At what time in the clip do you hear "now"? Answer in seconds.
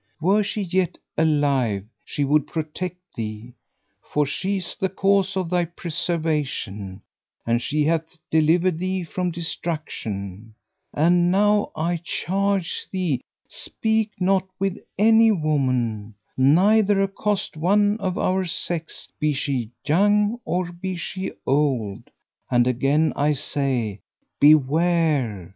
11.29-11.69